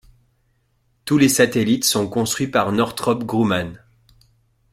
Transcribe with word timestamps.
Tous 1.05 1.19
les 1.19 1.29
satellites 1.29 1.83
sont 1.83 2.07
construits 2.09 2.47
par 2.47 2.71
Northrop 2.71 3.23
Grumman. 3.23 3.73